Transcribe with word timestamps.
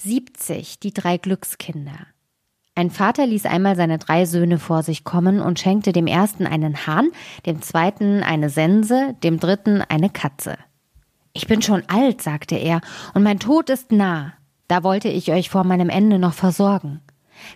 70, 0.00 0.78
die 0.78 0.94
drei 0.94 1.18
Glückskinder. 1.18 2.06
Ein 2.76 2.90
Vater 2.90 3.26
ließ 3.26 3.46
einmal 3.46 3.74
seine 3.74 3.98
drei 3.98 4.24
Söhne 4.24 4.60
vor 4.60 4.84
sich 4.84 5.02
kommen 5.02 5.40
und 5.40 5.58
schenkte 5.58 5.90
dem 5.90 6.06
ersten 6.06 6.46
einen 6.46 6.86
Hahn, 6.86 7.10
dem 7.44 7.60
zweiten 7.60 8.22
eine 8.22 8.48
Sense, 8.48 9.16
dem 9.24 9.40
dritten 9.40 9.82
eine 9.82 10.08
Katze. 10.08 10.56
Ich 11.32 11.48
bin 11.48 11.62
schon 11.62 11.82
alt, 11.88 12.22
sagte 12.22 12.54
er, 12.54 12.80
und 13.14 13.24
mein 13.24 13.40
Tod 13.40 13.70
ist 13.70 13.90
nah. 13.90 14.34
Da 14.68 14.84
wollte 14.84 15.08
ich 15.08 15.32
euch 15.32 15.50
vor 15.50 15.64
meinem 15.64 15.88
Ende 15.88 16.20
noch 16.20 16.34
versorgen. 16.34 17.00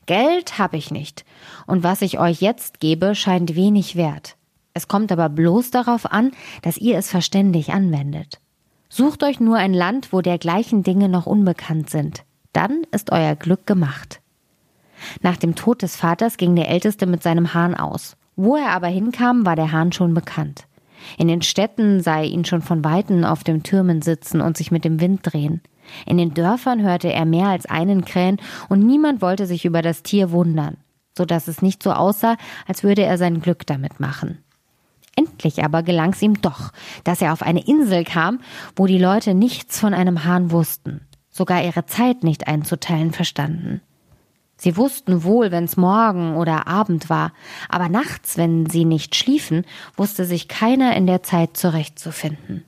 Geld 0.06 0.59
habe 0.59 0.77
ich 0.77 0.90
nicht, 0.90 1.24
und 1.68 1.84
was 1.84 2.02
ich 2.02 2.18
euch 2.18 2.40
jetzt 2.40 2.80
gebe, 2.80 3.14
scheint 3.14 3.54
wenig 3.54 3.95
wert. 3.95 4.34
Es 4.74 4.88
kommt 4.88 5.12
aber 5.12 5.29
bloß 5.29 5.70
darauf 5.70 6.11
an, 6.11 6.32
dass 6.62 6.79
ihr 6.79 6.98
es 6.98 7.09
verständig 7.09 7.72
anwendet. 7.72 8.40
Sucht 8.88 9.22
euch 9.22 9.38
nur 9.38 9.56
ein 9.56 9.74
Land, 9.74 10.12
wo 10.12 10.20
dergleichen 10.20 10.82
Dinge 10.82 11.09
noch 11.09 11.27
unbekannt 11.27 11.88
sind 11.88 12.24
dann 12.52 12.82
ist 12.90 13.12
euer 13.12 13.34
Glück 13.34 13.66
gemacht. 13.66 14.20
Nach 15.20 15.36
dem 15.36 15.54
Tod 15.54 15.82
des 15.82 15.96
Vaters 15.96 16.36
ging 16.36 16.54
der 16.54 16.68
Älteste 16.68 17.06
mit 17.06 17.22
seinem 17.22 17.54
Hahn 17.54 17.74
aus. 17.74 18.16
Wo 18.36 18.56
er 18.56 18.70
aber 18.70 18.86
hinkam, 18.86 19.44
war 19.44 19.56
der 19.56 19.72
Hahn 19.72 19.93
schon 19.93 20.14
bekannt. 20.14 20.66
In 21.18 21.29
den 21.29 21.43
Städten 21.43 22.00
sah 22.00 22.18
er 22.18 22.24
ihn 22.24 22.44
schon 22.44 22.62
von 22.62 22.84
Weitem 22.84 23.24
auf 23.24 23.44
dem 23.44 23.62
Türmen 23.62 24.02
sitzen 24.02 24.40
und 24.40 24.57
sich 24.57 24.70
mit 24.70 24.84
dem 24.84 25.00
Wind 25.00 25.20
drehen. 25.22 25.60
In 26.07 26.16
den 26.16 26.32
Dörfern 26.32 26.82
hörte 26.82 27.12
er 27.12 27.24
mehr 27.24 27.48
als 27.48 27.66
einen 27.66 28.04
krähen 28.04 28.40
und 28.68 28.86
niemand 28.86 29.21
wollte 29.21 29.46
sich 29.46 29.64
über 29.64 29.82
das 29.82 30.04
Tier 30.04 30.30
wundern, 30.30 30.76
so 31.18 31.24
dass 31.24 31.48
es 31.48 31.60
nicht 31.60 31.82
so 31.82 31.93
aussah, 31.93 32.36
als 32.66 32.84
würde 32.84 33.02
er 33.02 33.19
sein 33.19 33.41
Glück 33.41 33.66
damit 33.66 33.98
machen. 33.98 34.38
Endlich 35.16 35.62
aber 35.62 35.82
gelang 35.82 36.12
es 36.12 36.22
ihm 36.22 36.41
doch, 36.41 36.70
dass 37.05 37.20
er 37.20 37.32
auf 37.32 37.42
eine 37.42 37.66
Insel 37.66 38.05
kam, 38.05 38.41
wo 38.77 38.86
die 38.86 38.98
Leute 38.98 39.34
nichts 39.34 39.78
von 39.78 39.92
einem 39.92 40.24
Hahn 40.24 40.52
wussten 40.52 41.02
sogar 41.33 41.64
ihre 41.64 41.86
Zeit 41.86 42.22
nicht 42.22 42.47
einzuteilen 42.47 43.12
verstanden. 43.12 43.81
Sie 44.56 44.77
wussten 44.77 45.25
wohl, 45.25 45.50
wenn's 45.50 45.77
Morgen 45.77 46.36
oder 46.36 46.69
Abend 46.69 47.11
war, 47.11 47.33
aber 47.69 47.89
nachts, 47.89 48.36
wenn 48.36 48.66
sie 48.66 48.84
nicht 48.84 49.16
schliefen, 49.16 49.64
wusste 49.97 50.24
sich 50.24 50.47
keiner 50.47 50.94
in 50.94 51.08
der 51.08 51.24
Zeit 51.24 51.56
zurechtzufinden. 51.56 52.62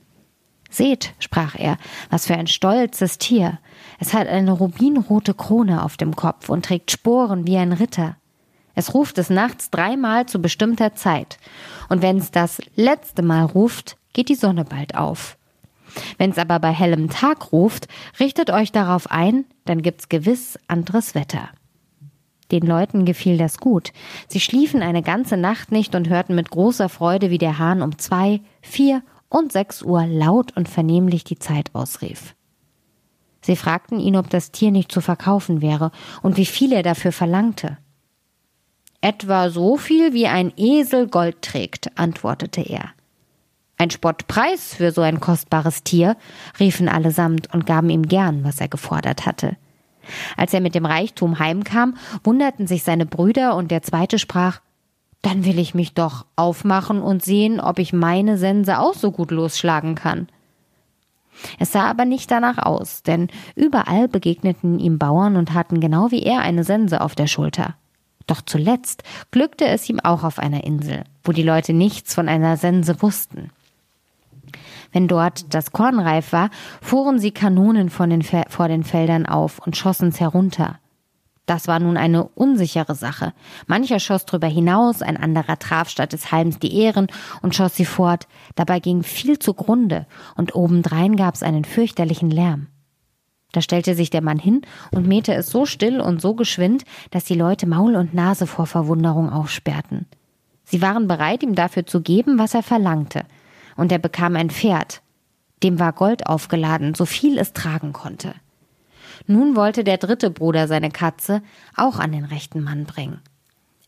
Seht, 0.71 1.15
sprach 1.21 1.55
er, 1.57 1.77
was 2.11 2.27
für 2.27 2.35
ein 2.35 2.49
stolzes 2.49 3.19
Tier. 3.19 3.61
Es 4.01 4.13
hat 4.13 4.27
eine 4.27 4.51
rubinrote 4.51 5.35
Krone 5.35 5.85
auf 5.85 5.97
dem 5.97 6.17
Kopf 6.17 6.49
und 6.49 6.65
trägt 6.65 6.91
Sporen 6.91 7.47
wie 7.47 7.59
ein 7.59 7.73
Ritter. 7.73 8.17
Es 8.75 8.93
ruft 8.93 9.19
es 9.19 9.31
nachts 9.31 9.71
dreimal 9.71 10.27
zu 10.27 10.43
bestimmter 10.43 10.95
Zeit, 10.95 11.39
und 11.89 12.03
wenn's 12.03 12.33
das 12.33 12.61
letzte 12.75 13.23
Mal 13.23 13.45
ruft, 13.45 13.99
geht 14.15 14.29
die 14.29 14.35
Sonne 14.35 14.65
bald 14.65 14.97
auf. 14.97 15.37
Wenn 16.19 16.31
es 16.31 16.39
aber 16.39 16.59
bei 16.59 16.73
hellem 16.73 17.11
Tag 17.11 17.53
ruft, 17.53 17.89
richtet 18.21 18.51
euch 18.51 18.73
darauf 18.73 19.11
ein, 19.11 19.45
dann 19.65 19.83
gibt's 19.83 20.09
gewiss 20.09 20.59
anderes 20.69 21.15
Wetter. 21.15 21.49
Den 22.51 22.67
Leuten 22.67 23.05
gefiel 23.05 23.39
das 23.39 23.59
gut. 23.59 23.93
Sie 24.29 24.41
schliefen 24.41 24.83
eine 24.83 25.03
ganze 25.03 25.37
Nacht 25.37 25.73
nicht 25.73 25.95
und 25.95 26.09
hörten 26.09 26.35
mit 26.35 26.51
großer 26.51 26.89
Freude, 26.89 27.31
wie 27.31 27.39
der 27.39 27.59
Hahn 27.59 27.83
um 27.83 27.99
zwei, 27.99 28.41
vier 28.63 29.03
und 29.29 29.53
sechs 29.53 29.83
Uhr 29.83 30.07
laut 30.07 30.57
und 30.57 30.69
vernehmlich 30.69 31.25
die 31.25 31.39
Zeit 31.39 31.75
ausrief. 31.75 32.35
Sie 33.41 33.57
fragten 33.57 33.99
ihn, 33.99 34.17
ob 34.17 34.31
das 34.31 34.53
Tier 34.53 34.71
nicht 34.71 34.91
zu 34.93 35.01
verkaufen 35.01 35.61
wäre 35.61 35.91
und 36.23 36.37
wie 36.37 36.47
viel 36.47 36.73
er 36.73 36.83
dafür 36.83 37.13
verlangte. 37.13 37.79
Etwa 39.01 39.51
so 39.51 39.77
viel 39.77 40.15
wie 40.15 40.29
ein 40.29 40.53
Esel 40.57 41.09
Gold 41.09 41.43
trägt, 41.43 41.99
antwortete 41.99 42.63
er. 42.63 42.93
Ein 43.77 43.91
Spottpreis 43.91 44.75
für 44.75 44.93
so 44.93 45.01
ein 45.03 45.21
kostbares 45.21 45.83
Tier, 45.83 46.17
riefen 46.61 46.89
allesamt 46.89 47.53
und 47.53 47.67
gaben 47.67 47.91
ihm 47.91 48.07
gern, 48.07 48.45
was 48.45 48.61
er 48.61 48.69
gefordert 48.69 49.27
hatte. 49.27 49.57
Als 50.37 50.55
er 50.55 50.61
mit 50.61 50.75
dem 50.75 50.87
Reichtum 50.87 51.39
heimkam, 51.39 51.97
wunderten 52.23 52.67
sich 52.67 52.83
seine 52.83 53.07
Brüder 53.07 53.57
und 53.57 53.71
der 53.71 53.83
zweite 53.83 54.19
sprach, 54.19 54.61
dann 55.23 55.45
will 55.45 55.59
ich 55.59 55.75
mich 55.75 55.95
doch 55.95 56.27
aufmachen 56.37 57.01
und 57.01 57.25
sehen, 57.25 57.59
ob 57.59 57.79
ich 57.79 57.93
meine 57.93 58.37
Sense 58.37 58.79
auch 58.79 58.95
so 58.95 59.11
gut 59.11 59.31
losschlagen 59.31 59.95
kann. 59.95 60.29
Es 61.59 61.73
sah 61.73 61.85
aber 61.91 62.05
nicht 62.05 62.31
danach 62.31 62.59
aus, 62.59 63.03
denn 63.03 63.29
überall 63.57 64.07
begegneten 64.07 64.79
ihm 64.79 64.99
Bauern 64.99 65.37
und 65.37 65.55
hatten 65.55 65.81
genau 65.81 66.11
wie 66.11 66.23
er 66.23 66.41
eine 66.41 66.63
Sense 66.63 67.01
auf 67.01 67.15
der 67.15 67.27
Schulter. 67.27 67.75
Doch 68.27 68.43
zuletzt 68.43 69.03
glückte 69.31 69.67
es 69.67 69.89
ihm 69.89 70.01
auch 70.01 70.25
auf 70.25 70.39
einer 70.39 70.65
Insel, 70.65 71.05
wo 71.25 71.33
die 71.33 71.43
Leute 71.43 71.73
nichts 71.73 72.15
von 72.15 72.29
einer 72.29 72.57
Sense 72.57 73.03
wussten. 73.03 73.51
Wenn 74.95 75.09
dort 75.09 75.53
das 75.53 75.73
Korn 75.73 75.99
reif 75.99 76.33
war, 76.33 76.51
fuhren 76.81 77.19
sie 77.19 77.33
Kanonen 77.33 77.91
den 77.91 78.23
vor 78.23 78.69
den 78.69 78.85
Feldern 78.85 79.27
auf 79.27 79.59
und 79.59 79.77
schossen's 79.77 80.21
herunter. 80.21 80.79
Das 81.47 81.67
war 81.67 81.81
nun 81.81 81.97
eine 81.97 82.25
unsichere 82.25 82.95
Sache. 82.95 83.35
Mancher 83.67 83.99
schoss 83.99 84.25
drüber 84.25 84.47
hinaus, 84.47 85.03
ein 85.03 85.17
anderer 85.17 85.59
traf 85.59 85.89
statt 85.91 86.13
des 86.13 86.31
Halms 86.31 86.61
die 86.61 86.75
Ehren 86.79 87.09
und 87.43 87.57
schoss 87.57 87.75
sie 87.75 87.85
fort. 87.85 88.29
Dabei 88.55 88.79
ging 88.79 89.03
viel 89.03 89.41
zugrunde 89.41 90.07
und 90.37 90.55
obendrein 90.55 91.17
gab's 91.17 91.43
einen 91.43 91.65
fürchterlichen 91.65 92.31
Lärm. 92.31 92.69
Da 93.51 93.63
stellte 93.63 93.97
sich 93.97 94.11
der 94.11 94.23
Mann 94.23 94.39
hin 94.39 94.63
und 94.93 95.09
mähte 95.09 95.35
es 95.35 95.51
so 95.51 95.67
still 95.67 96.01
und 96.01 96.23
so 96.23 96.35
geschwind, 96.35 96.85
dass 97.11 97.25
die 97.25 97.35
Leute 97.35 97.67
Maul 97.67 97.97
und 97.97 98.15
Nase 98.15 98.47
vor 98.47 98.67
Verwunderung 98.67 99.31
aufsperrten. 99.31 100.07
Sie 100.63 100.81
waren 100.81 101.09
bereit, 101.09 101.43
ihm 101.43 101.55
dafür 101.55 101.85
zu 101.85 102.01
geben, 102.01 102.39
was 102.39 102.55
er 102.55 102.63
verlangte, 102.63 103.25
und 103.77 103.93
er 103.93 103.99
bekam 103.99 104.37
ein 104.37 104.51
Pferd. 104.51 105.03
Dem 105.63 105.79
war 105.79 105.93
Gold 105.93 106.27
aufgeladen, 106.27 106.95
so 106.95 107.07
viel 107.07 107.39
es 107.39 107.53
tragen 107.53 107.93
konnte. 107.93 108.35
Nun 109.27 109.57
wollte 109.57 109.85
der 109.85 109.97
dritte 109.97 110.31
Bruder 110.31 110.69
seine 110.69 110.91
Katze 110.91 111.43
auch 111.77 111.99
an 111.99 112.13
den 112.13 112.25
rechten 112.25 112.63
Mann 112.63 112.85
bringen. 112.85 113.21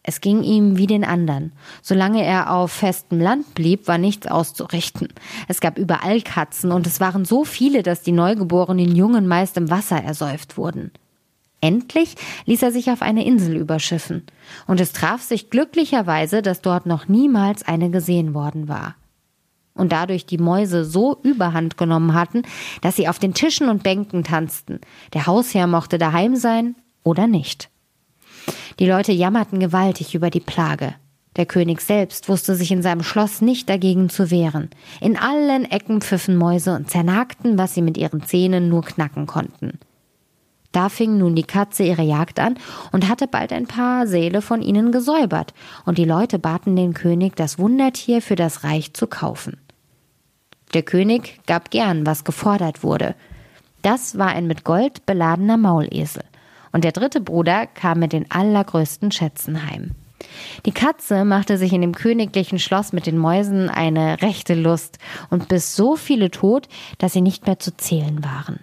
Es 0.03 0.21
ging 0.21 0.45
ihm 0.45 0.79
wie 0.79 0.87
den 0.87 1.05
anderen. 1.05 1.53
Solange 1.83 2.25
er 2.25 2.53
auf 2.53 2.71
festem 2.71 3.21
Land 3.21 3.55
blieb, 3.55 3.89
war 3.89 3.99
nichts 3.99 4.29
auszurichten. 4.29 5.09
Es 5.49 5.61
gab 5.61 5.79
überall 5.79 6.23
Katzen 6.23 6.71
und 6.71 6.87
es 6.87 7.01
waren 7.01 7.25
so 7.25 7.45
viele, 7.45 7.83
dass 7.83 8.03
die 8.03 8.13
neugeborenen 8.13 8.95
Jungen 8.95 9.27
meist 9.27 9.57
im 9.57 9.69
Wasser 9.69 10.03
ersäuft 10.03 10.57
wurden. 10.57 10.93
Endlich 11.61 12.15
ließ 12.45 12.63
er 12.63 12.71
sich 12.71 12.91
auf 12.93 13.03
eine 13.03 13.27
Insel 13.27 13.57
überschiffen, 13.57 14.23
und 14.69 14.81
es 14.81 14.93
traf 14.93 15.23
sich 15.23 15.51
glücklicherweise, 15.51 16.41
dass 16.41 16.61
dort 16.61 16.87
noch 16.87 17.09
niemals 17.09 17.67
eine 17.67 17.91
gesehen 17.91 18.33
worden 18.33 18.69
war 18.69 18.95
und 19.77 19.93
dadurch 19.93 20.27
die 20.27 20.39
Mäuse 20.39 20.85
so 20.85 21.19
überhand 21.23 21.77
genommen 21.77 22.15
hatten, 22.15 22.43
dass 22.81 22.97
sie 22.97 23.09
auf 23.09 23.19
den 23.19 23.35
Tischen 23.35 23.69
und 23.69 23.83
Bänken 23.83 24.25
tanzten. 24.25 24.81
Der 25.13 25.27
Hausherr 25.27 25.67
mochte 25.67 25.99
daheim 25.99 26.37
sein 26.37 26.75
oder 27.03 27.27
nicht. 27.27 27.71
Die 28.79 28.89
Leute 28.89 29.13
jammerten 29.13 29.61
gewaltig 29.61 30.15
über 30.15 30.31
die 30.31 30.41
Plage. 30.41 30.95
Der 31.37 31.47
König 31.47 31.83
selbst 31.83 32.29
wusste 32.29 32.55
sich 32.55 32.73
in 32.73 32.83
seinem 32.83 33.03
Schloss 33.03 33.43
nicht 33.43 33.69
dagegen 33.69 34.09
zu 34.09 34.31
wehren. 34.31 34.71
In 35.01 35.19
allen 35.19 35.71
Ecken 35.71 36.01
pfiffen 36.01 36.37
Mäuse 36.37 36.75
und 36.75 36.91
zernagten, 36.91 37.59
was 37.59 37.75
sie 37.75 37.83
mit 37.83 37.99
ihren 37.99 38.23
Zähnen 38.23 38.69
nur 38.69 38.83
knacken 38.83 39.27
konnten. 39.27 39.79
Da 40.73 40.89
fing 40.89 41.17
nun 41.19 41.35
die 41.35 41.43
Katze 41.43 41.85
ihre 41.85 42.03
Jagd 42.03 42.39
an 42.39 42.59
und 42.93 43.09
hatte 43.09 43.27
bald 43.27 43.53
ein 43.53 43.67
paar 43.67 44.07
Seele 44.07 44.43
von 44.43 44.61
ihnen 44.61 44.93
gesäubert, 44.93 45.55
und 45.85 45.97
die 45.97 46.05
Leute 46.05 46.39
baten 46.39 46.77
den 46.77 46.93
König, 46.93 47.35
das 47.35 47.59
Wundertier 47.59 48.21
für 48.21 48.35
das 48.35 48.65
Reich 48.65 48.93
zu 48.93 49.07
kaufen. 49.07 49.57
Der 50.75 50.83
König 50.83 51.41
gab 51.47 51.71
gern, 51.71 52.07
was 52.07 52.25
gefordert 52.25 52.83
wurde. 52.83 53.15
Das 53.83 54.19
war 54.19 54.29
ein 54.29 54.47
mit 54.47 54.65
Gold 54.65 55.07
beladener 55.07 55.57
Maulesel. 55.57 56.25
Und 56.73 56.85
der 56.85 56.93
dritte 56.93 57.21
Bruder 57.21 57.67
kam 57.67 58.01
mit 58.01 58.13
den 58.13 58.31
allergrößten 58.31 59.13
Schätzen 59.13 59.71
heim. 59.71 59.93
Die 60.65 60.73
Katze 60.73 61.25
machte 61.25 61.57
sich 61.59 61.73
in 61.73 61.81
dem 61.81 61.95
königlichen 61.95 62.59
Schloss 62.59 62.93
mit 62.93 63.07
den 63.07 63.19
Mäusen 63.19 63.69
eine 63.69 64.21
rechte 64.23 64.55
Lust 64.55 64.99
und 65.31 65.49
biss 65.49 65.77
so 65.77 65.97
viele 65.97 66.31
tot, 66.31 66.69
dass 66.99 67.13
sie 67.13 67.21
nicht 67.21 67.47
mehr 67.47 67.59
zu 67.59 67.77
zählen 67.77 68.25
waren. 68.25 68.61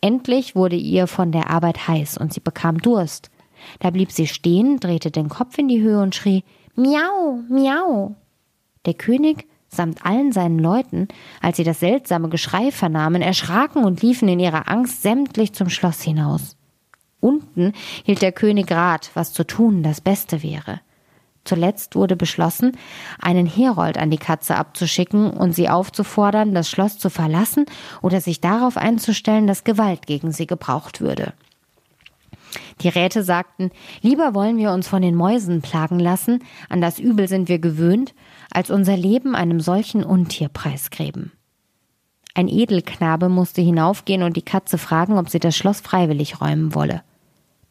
Endlich 0.00 0.54
wurde 0.54 0.76
ihr 0.76 1.06
von 1.06 1.32
der 1.32 1.50
Arbeit 1.50 1.88
heiß 1.88 2.18
und 2.18 2.32
sie 2.32 2.40
bekam 2.40 2.78
Durst. 2.78 3.30
Da 3.80 3.90
blieb 3.90 4.12
sie 4.12 4.26
stehen, 4.26 4.78
drehte 4.78 5.10
den 5.10 5.28
Kopf 5.28 5.58
in 5.58 5.68
die 5.68 5.80
Höhe 5.80 6.00
und 6.00 6.14
schrie 6.14 6.44
Miau, 6.74 7.40
miau. 7.48 8.14
Der 8.86 8.94
König 8.94 9.46
samt 9.68 10.04
allen 10.04 10.32
seinen 10.32 10.58
Leuten, 10.58 11.08
als 11.40 11.56
sie 11.56 11.64
das 11.64 11.80
seltsame 11.80 12.28
Geschrei 12.28 12.72
vernahmen, 12.72 13.22
erschraken 13.22 13.84
und 13.84 14.02
liefen 14.02 14.28
in 14.28 14.40
ihrer 14.40 14.68
Angst 14.68 15.02
sämtlich 15.02 15.52
zum 15.52 15.68
Schloss 15.68 16.02
hinaus. 16.02 16.56
Unten 17.20 17.72
hielt 18.04 18.22
der 18.22 18.32
König 18.32 18.70
Rat, 18.70 19.10
was 19.14 19.32
zu 19.32 19.44
tun 19.44 19.82
das 19.82 20.00
Beste 20.00 20.42
wäre. 20.42 20.80
Zuletzt 21.44 21.94
wurde 21.94 22.14
beschlossen, 22.14 22.76
einen 23.20 23.46
Herold 23.46 23.96
an 23.96 24.10
die 24.10 24.18
Katze 24.18 24.56
abzuschicken 24.56 25.30
und 25.30 25.52
sie 25.52 25.68
aufzufordern, 25.68 26.52
das 26.52 26.68
Schloss 26.68 26.98
zu 26.98 27.08
verlassen 27.08 27.64
oder 28.02 28.20
sich 28.20 28.40
darauf 28.40 28.76
einzustellen, 28.76 29.46
dass 29.46 29.64
Gewalt 29.64 30.06
gegen 30.06 30.30
sie 30.30 30.46
gebraucht 30.46 31.00
würde. 31.00 31.32
Die 32.80 32.88
Räte 32.88 33.24
sagten, 33.24 33.70
lieber 34.02 34.34
wollen 34.34 34.56
wir 34.56 34.70
uns 34.70 34.86
von 34.86 35.02
den 35.02 35.14
Mäusen 35.14 35.62
plagen 35.62 35.98
lassen, 35.98 36.44
an 36.68 36.80
das 36.80 36.98
Übel 36.98 37.26
sind 37.28 37.48
wir 37.48 37.58
gewöhnt, 37.58 38.14
als 38.50 38.70
unser 38.70 38.96
Leben 38.96 39.34
einem 39.34 39.60
solchen 39.60 40.04
Untier 40.04 40.48
preisgräben. 40.48 41.32
Ein 42.34 42.48
Edelknabe 42.48 43.28
musste 43.28 43.60
hinaufgehen 43.62 44.22
und 44.22 44.36
die 44.36 44.42
Katze 44.42 44.78
fragen, 44.78 45.18
ob 45.18 45.28
sie 45.28 45.40
das 45.40 45.56
Schloss 45.56 45.80
freiwillig 45.80 46.40
räumen 46.40 46.74
wolle. 46.74 47.02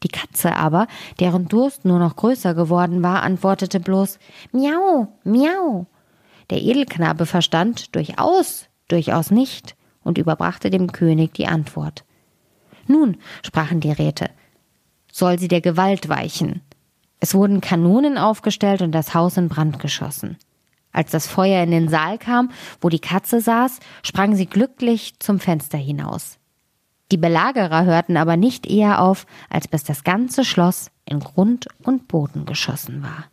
Die 0.04 0.10
Katze 0.10 0.56
aber, 0.56 0.88
deren 1.20 1.48
Durst 1.48 1.86
nur 1.86 2.00
noch 2.00 2.18
größer 2.18 2.54
geworden 2.54 3.02
war, 3.02 3.24
antwortete 3.24 3.80
bloß 3.80 4.20
Miau, 4.52 5.08
miau. 5.24 5.88
Der 6.50 6.62
Edelknabe 6.62 7.26
verstand 7.26 7.96
durchaus, 7.96 8.68
durchaus 8.90 9.32
nicht 9.32 9.76
und 10.04 10.18
überbrachte 10.18 10.70
dem 10.70 10.92
König 10.92 11.34
die 11.34 11.48
Antwort. 11.48 12.04
Nun, 12.88 13.18
sprachen 13.44 13.80
die 13.80 13.92
Räte, 13.92 14.30
soll 15.18 15.40
sie 15.40 15.48
der 15.48 15.62
Gewalt 15.62 16.10
weichen. 16.10 16.62
Es 17.20 17.34
wurden 17.34 17.60
Kanonen 17.60 18.20
aufgestellt 18.20 18.84
und 18.84 18.92
das 18.92 19.16
Haus 19.16 19.36
in 19.38 19.50
Brand 19.50 19.80
geschossen. 19.80 20.38
Als 20.92 21.10
das 21.10 21.28
Feuer 21.28 21.64
in 21.64 21.72
den 21.72 21.90
Saal 21.90 22.20
kam, 22.20 22.52
wo 22.82 22.90
die 22.90 23.00
Katze 23.00 23.42
saß, 23.42 23.80
sprang 24.04 24.36
sie 24.36 24.46
glücklich 24.46 25.20
zum 25.20 25.40
Fenster 25.40 25.78
hinaus. 25.78 26.38
Die 27.12 27.18
Belagerer 27.18 27.86
hörten 27.86 28.16
aber 28.16 28.38
nicht 28.38 28.68
eher 28.68 29.02
auf, 29.02 29.26
als 29.50 29.68
bis 29.68 29.84
das 29.84 30.04
ganze 30.04 30.46
Schloss 30.46 30.92
in 31.06 31.20
Grund 31.20 31.68
und 31.84 32.08
Boden 32.08 32.46
geschossen 32.46 33.02
war. 33.02 33.26